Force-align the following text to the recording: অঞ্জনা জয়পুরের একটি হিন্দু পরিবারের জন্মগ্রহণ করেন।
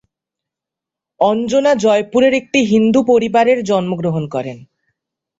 অঞ্জনা 1.19 1.71
জয়পুরের 1.75 2.33
একটি 2.33 2.59
হিন্দু 2.63 2.99
পরিবারের 3.03 3.59
জন্মগ্রহণ 3.63 4.23
করেন। 4.27 4.57